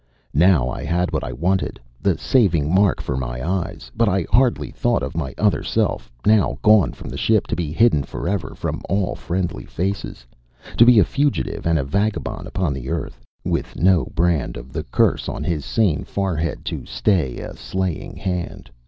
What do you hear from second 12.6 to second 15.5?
the earth, with no brand of the curse on